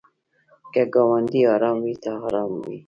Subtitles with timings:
[0.73, 2.77] که ګاونډی ارام وي ته ارام یې.